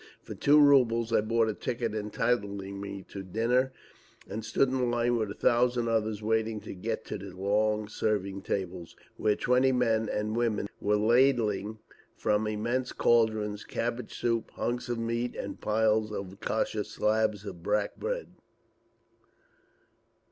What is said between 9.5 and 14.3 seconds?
men and women were ladling from immense cauldrons cabbage